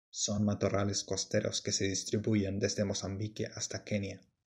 Son 0.09 0.43
matorrales 0.43 1.03
costeros 1.03 1.61
que 1.61 1.71
se 1.71 1.87
distribuyen 1.87 2.57
desde 2.57 2.83
Mozambique 2.85 3.45
hasta 3.53 3.83
Kenia. 3.83 4.19